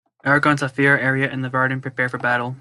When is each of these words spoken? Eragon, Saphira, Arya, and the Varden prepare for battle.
Eragon, 0.25 0.57
Saphira, 0.57 1.03
Arya, 1.03 1.29
and 1.31 1.43
the 1.43 1.49
Varden 1.49 1.79
prepare 1.81 2.07
for 2.09 2.17
battle. 2.17 2.49